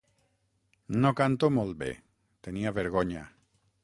No 1.03 1.11
canto 1.19 1.49
molt 1.57 1.77
bé, 1.83 1.89
tenia 2.47 2.73
vergonya. 2.79 3.23